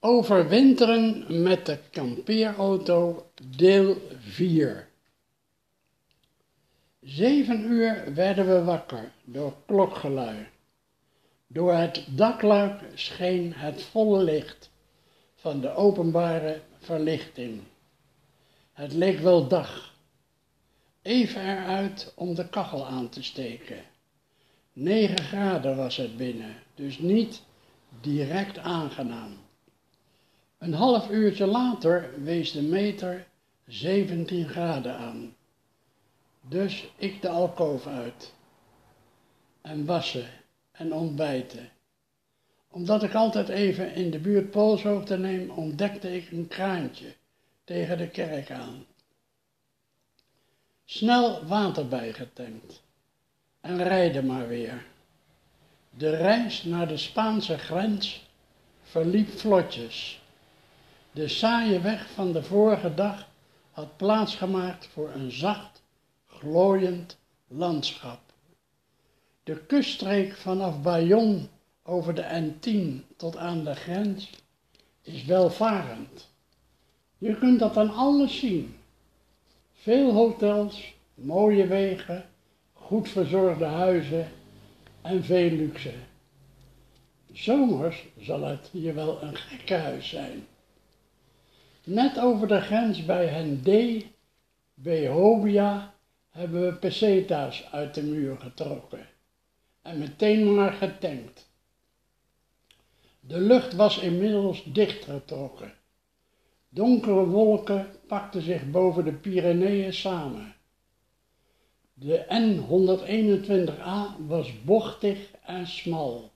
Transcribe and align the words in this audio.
Overwinteren 0.00 1.42
met 1.42 1.66
de 1.66 1.78
kampeerauto, 1.90 3.30
deel 3.56 3.96
4. 4.18 4.88
Zeven 7.00 7.64
uur 7.64 8.14
werden 8.14 8.46
we 8.46 8.64
wakker 8.64 9.12
door 9.24 9.54
klokgelui. 9.66 10.46
Door 11.46 11.72
het 11.72 12.04
dakluik 12.08 12.80
scheen 12.94 13.52
het 13.52 13.82
volle 13.82 14.22
licht 14.22 14.70
van 15.34 15.60
de 15.60 15.74
openbare 15.74 16.60
verlichting. 16.78 17.62
Het 18.72 18.92
leek 18.92 19.18
wel 19.18 19.48
dag. 19.48 19.94
Even 21.02 21.42
eruit 21.42 22.12
om 22.14 22.34
de 22.34 22.48
kachel 22.48 22.86
aan 22.86 23.08
te 23.08 23.22
steken. 23.22 23.82
9 24.72 25.18
graden 25.18 25.76
was 25.76 25.96
het 25.96 26.16
binnen, 26.16 26.54
dus 26.74 26.98
niet 26.98 27.42
direct 28.00 28.58
aangenaam. 28.58 29.46
Een 30.58 30.74
half 30.74 31.10
uurtje 31.10 31.46
later 31.46 32.22
wees 32.22 32.52
de 32.52 32.62
meter 32.62 33.26
17 33.66 34.48
graden 34.48 34.96
aan. 34.96 35.36
Dus 36.40 36.88
ik 36.96 37.22
de 37.22 37.28
alkoof 37.28 37.86
uit. 37.86 38.34
En 39.60 39.84
wassen 39.84 40.26
en 40.72 40.92
ontbijten. 40.92 41.70
Omdat 42.70 43.02
ik 43.02 43.14
altijd 43.14 43.48
even 43.48 43.94
in 43.94 44.10
de 44.10 44.18
buurt 44.18 44.50
polshoogte 44.50 45.18
neem, 45.18 45.50
ontdekte 45.50 46.16
ik 46.16 46.30
een 46.30 46.48
kraantje 46.48 47.14
tegen 47.64 47.98
de 47.98 48.08
kerk 48.08 48.50
aan. 48.50 48.86
Snel 50.84 51.44
water 51.44 51.88
bijgetankt. 51.88 52.82
En 53.60 53.82
rijden 53.82 54.26
maar 54.26 54.48
weer. 54.48 54.86
De 55.90 56.10
reis 56.10 56.62
naar 56.62 56.88
de 56.88 56.96
Spaanse 56.96 57.58
grens 57.58 58.26
verliep 58.82 59.28
vlotjes. 59.28 60.20
De 61.18 61.28
saaie 61.28 61.80
weg 61.80 62.10
van 62.10 62.32
de 62.32 62.42
vorige 62.42 62.94
dag 62.94 63.28
had 63.70 63.96
plaatsgemaakt 63.96 64.86
voor 64.86 65.10
een 65.10 65.30
zacht, 65.30 65.82
glooiend 66.26 67.18
landschap. 67.48 68.20
De 69.42 69.56
kuststreek 69.56 70.34
vanaf 70.34 70.82
Bayonne 70.82 71.40
over 71.82 72.14
de 72.14 72.22
N10 72.22 73.16
tot 73.16 73.36
aan 73.36 73.64
de 73.64 73.74
grens 73.74 74.30
is 75.02 75.24
welvarend. 75.24 76.30
Je 77.18 77.38
kunt 77.38 77.58
dat 77.58 77.76
aan 77.76 77.94
alles 77.94 78.38
zien. 78.38 78.76
Veel 79.72 80.12
hotels, 80.12 80.94
mooie 81.14 81.66
wegen, 81.66 82.28
goed 82.72 83.08
verzorgde 83.08 83.64
huizen 83.64 84.28
en 85.02 85.24
veel 85.24 85.50
luxe. 85.50 85.94
Zomers 87.32 88.06
zal 88.20 88.42
het 88.42 88.68
hier 88.72 88.94
wel 88.94 89.22
een 89.22 89.36
gekkenhuis 89.36 90.08
zijn. 90.08 90.46
Net 91.88 92.18
over 92.18 92.48
de 92.48 92.60
grens 92.60 93.04
bij 93.04 93.26
Hendé, 93.26 94.02
Behovia, 94.74 95.94
hebben 96.28 96.64
we 96.64 96.74
peseta's 96.74 97.68
uit 97.72 97.94
de 97.94 98.02
muur 98.02 98.36
getrokken 98.36 99.06
en 99.82 99.98
meteen 99.98 100.54
maar 100.54 100.72
getankt. 100.72 101.50
De 103.20 103.40
lucht 103.40 103.74
was 103.74 103.98
inmiddels 103.98 104.64
dichtgetrokken. 104.64 105.72
Donkere 106.68 107.26
wolken 107.26 107.86
pakten 108.06 108.42
zich 108.42 108.70
boven 108.70 109.04
de 109.04 109.12
Pyreneeën 109.12 109.92
samen. 109.92 110.54
De 111.94 112.24
N121A 112.28 114.26
was 114.26 114.64
bochtig 114.64 115.30
en 115.42 115.66
smal. 115.66 116.30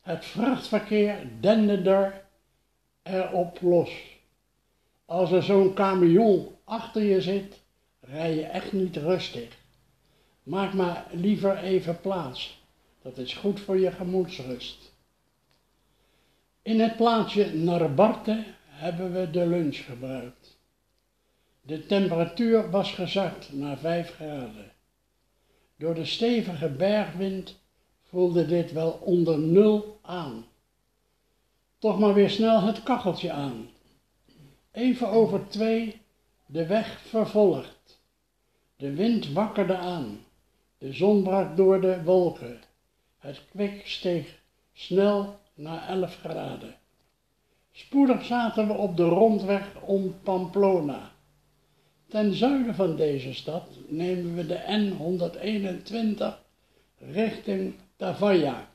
Het 0.00 0.24
vrachtverkeer 0.24 1.28
dende 1.40 1.90
er 1.90 2.24
erop 3.02 3.60
los. 3.60 4.13
Als 5.04 5.30
er 5.30 5.42
zo'n 5.42 5.74
camion 5.74 6.48
achter 6.64 7.02
je 7.02 7.20
zit, 7.20 7.60
rij 8.00 8.34
je 8.34 8.44
echt 8.44 8.72
niet 8.72 8.96
rustig. 8.96 9.56
Maak 10.42 10.72
maar 10.72 11.06
liever 11.12 11.58
even 11.58 12.00
plaats. 12.00 12.62
Dat 13.02 13.18
is 13.18 13.34
goed 13.34 13.60
voor 13.60 13.78
je 13.78 13.90
gemoedsrust. 13.90 14.92
In 16.62 16.80
het 16.80 16.96
plaatsje 16.96 17.54
Narbarte 17.54 18.44
hebben 18.66 19.12
we 19.12 19.30
de 19.30 19.46
lunch 19.46 19.76
gebruikt. 19.76 20.58
De 21.62 21.86
temperatuur 21.86 22.70
was 22.70 22.92
gezakt 22.92 23.52
naar 23.52 23.78
5 23.78 24.14
graden. 24.14 24.72
Door 25.76 25.94
de 25.94 26.04
stevige 26.04 26.68
bergwind 26.68 27.60
voelde 28.02 28.46
dit 28.46 28.72
wel 28.72 28.90
onder 28.90 29.38
nul 29.38 29.98
aan. 30.02 30.44
Toch 31.78 31.98
maar 31.98 32.14
weer 32.14 32.30
snel 32.30 32.62
het 32.62 32.82
kacheltje 32.82 33.32
aan. 33.32 33.68
Even 34.74 35.08
over 35.08 35.48
twee 35.48 36.00
de 36.46 36.66
weg 36.66 37.00
vervolgd. 37.00 38.00
De 38.76 38.94
wind 38.94 39.32
wakkerde 39.32 39.76
aan. 39.76 40.24
De 40.78 40.92
zon 40.92 41.22
brak 41.22 41.56
door 41.56 41.80
de 41.80 42.02
wolken. 42.02 42.60
Het 43.18 43.42
kwik 43.50 43.86
steeg 43.86 44.38
snel 44.72 45.38
naar 45.54 45.88
11 45.88 46.16
graden. 46.16 46.74
Spoedig 47.72 48.24
zaten 48.24 48.66
we 48.66 48.72
op 48.72 48.96
de 48.96 49.04
rondweg 49.04 49.82
om 49.82 50.14
Pamplona. 50.22 51.12
Ten 52.08 52.34
zuiden 52.34 52.74
van 52.74 52.96
deze 52.96 53.34
stad 53.34 53.68
nemen 53.86 54.34
we 54.34 54.46
de 54.46 54.58
N121 54.58 56.24
richting 56.98 57.74
Tavalla. 57.96 58.68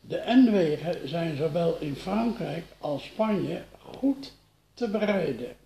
De 0.00 0.22
N-wegen 0.26 1.08
zijn 1.08 1.36
zowel 1.36 1.76
in 1.80 1.96
Frankrijk 1.96 2.64
als 2.78 3.04
Spanje 3.04 3.62
goed 3.78 4.34
te 4.76 4.88
bereiden. 4.88 5.56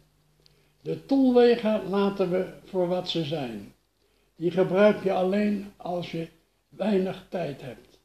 De 0.83 1.07
tolwegen 1.07 1.89
laten 1.89 2.31
we 2.31 2.53
voor 2.65 2.89
wat 2.89 3.09
ze 3.09 3.25
zijn. 3.25 3.75
Die 4.37 4.51
gebruik 4.51 5.05
je 5.05 5.13
alleen 5.13 5.73
als 5.77 6.11
je 6.11 6.29
weinig 6.69 7.27
tijd 7.29 7.61
hebt 7.61 7.99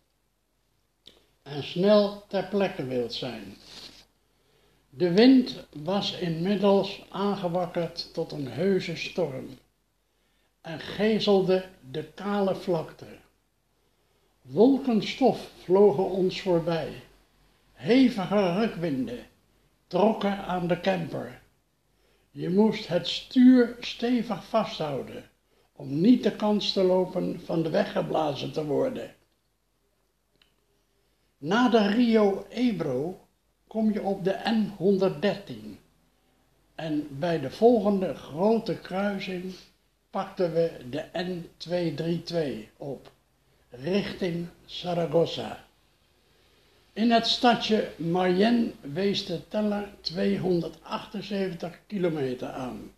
en 1.42 1.64
snel 1.64 2.24
ter 2.28 2.48
plekke 2.48 2.86
wilt 2.86 3.14
zijn. 3.14 3.56
De 4.90 5.12
wind 5.12 5.66
was 5.84 6.20
inmiddels 6.20 7.06
aangewakkerd 7.10 8.14
tot 8.14 8.32
een 8.32 8.48
heuse 8.48 8.96
storm 8.96 9.48
en 10.62 10.80
gezelde 10.80 11.66
de 11.92 12.04
kale 12.04 12.56
vlakte. 12.56 13.06
Wolken 14.42 15.08
stof 15.08 15.50
vlogen 15.64 16.10
ons 16.10 16.42
voorbij. 16.42 17.04
Hevige 17.74 18.54
rukwinden 18.60 19.26
trokken 19.96 20.38
aan 20.38 20.68
de 20.68 20.80
camper. 20.80 21.42
Je 22.32 22.50
moest 22.50 22.88
het 22.88 23.08
stuur 23.08 23.76
stevig 23.80 24.46
vasthouden 24.46 25.24
om 25.76 26.02
niet 26.02 26.24
de 26.24 26.36
kans 26.36 26.74
te 26.74 26.84
lopen 26.84 27.42
van 27.46 27.64
de 27.64 27.70
weg 27.70 27.92
geblazen 27.92 28.52
te 28.52 28.66
worden. 28.66 29.16
Na 31.38 31.70
de 31.70 31.88
Rio 31.88 32.46
Ebro 32.50 33.20
kom 33.68 33.94
je 33.94 34.02
op 34.02 34.24
de 34.24 34.34
N113 34.34 35.80
en 36.76 37.08
bij 37.20 37.40
de 37.40 37.52
volgende 37.52 38.16
grote 38.16 38.78
kruising 38.78 39.54
pakten 40.10 40.54
we 40.54 40.72
de 40.90 41.06
N232 42.68 42.78
op, 42.78 43.12
richting 43.70 44.48
Zaragoza. 44.66 45.65
In 46.96 47.12
het 47.12 47.28
stadje 47.28 47.92
Mayen 47.98 48.74
wees 48.82 49.26
de 49.26 49.48
teller 49.48 49.90
278 50.02 51.80
kilometer 51.88 52.50
aan. 52.50 52.92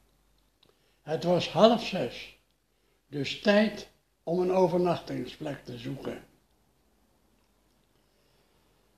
Het 1.01 1.23
was 1.23 1.49
half 1.49 1.85
zes, 1.85 2.37
dus 3.07 3.39
tijd 3.39 3.89
om 4.23 4.39
een 4.39 4.51
overnachtingsplek 4.51 5.65
te 5.65 5.77
zoeken. 5.77 6.23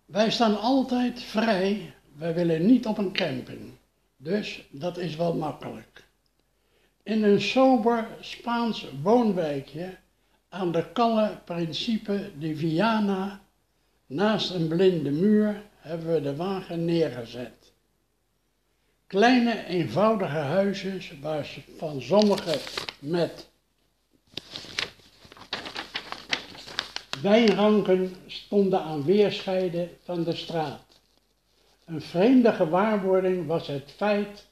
Wij 0.05 0.31
staan 0.31 0.59
altijd 0.59 1.21
vrij, 1.21 1.93
wij 2.15 2.33
willen 2.33 2.65
niet 2.65 2.85
op 2.85 2.97
een 2.97 3.13
camping, 3.13 3.71
dus 4.17 4.67
dat 4.71 4.97
is 4.97 5.15
wel 5.15 5.35
makkelijk. 5.35 6.03
In 7.03 7.23
een 7.23 7.41
sober 7.41 8.07
Spaans 8.19 8.87
woonwijkje 9.01 9.97
aan 10.49 10.71
de 10.71 10.91
Calle 10.91 11.37
Principe 11.45 12.31
de 12.39 12.55
Viana, 12.55 13.41
naast 14.09 14.51
een 14.53 14.67
blinde 14.67 15.11
muur, 15.11 15.61
hebben 15.77 16.13
we 16.13 16.21
de 16.21 16.35
wagen 16.35 16.85
neergezet. 16.85 17.71
Kleine 19.07 19.65
eenvoudige 19.65 20.37
huisjes 20.37 21.19
waarvan 21.21 22.01
sommige 22.01 22.59
met 22.99 23.49
Wijnranken 27.21 28.15
stonden 28.27 28.81
aan 28.81 29.03
weerscheiden 29.03 29.89
van 30.03 30.23
de 30.23 30.35
straat. 30.35 30.99
Een 31.85 32.01
vreemde 32.01 32.53
gewaarwording 32.53 33.47
was 33.47 33.67
het 33.67 33.91
feit 33.95 34.47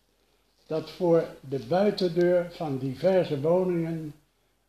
dat 0.67 0.91
voor 0.91 1.25
de 1.49 1.59
buitendeur 1.59 2.51
van 2.51 2.77
diverse 2.77 3.41
woningen 3.41 4.13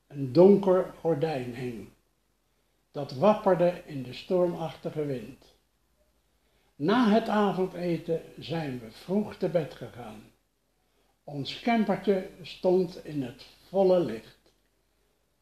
een 0.07 0.33
donker 0.33 0.95
gordijn 1.01 1.55
hing. 1.55 1.89
Dat 2.91 3.13
wapperde 3.13 3.83
in 3.87 4.03
de 4.03 4.13
stormachtige 4.13 5.05
wind. 5.05 5.57
Na 6.77 7.11
het 7.11 7.29
avondeten 7.29 8.23
zijn 8.39 8.79
we 8.79 8.91
vroeg 8.91 9.37
te 9.37 9.49
bed 9.49 9.75
gegaan. 9.75 10.23
Ons 11.25 11.61
campertje 11.61 12.31
stond 12.43 13.05
in 13.05 13.23
het 13.23 13.47
volle 13.69 14.01
licht. 14.01 14.53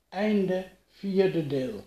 Einde 0.09 0.69
vierde 0.87 1.47
deel. 1.47 1.85